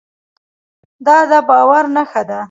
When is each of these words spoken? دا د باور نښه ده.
دا 1.05 1.17
د 1.31 1.33
باور 1.49 1.83
نښه 1.95 2.21
ده. 2.29 2.39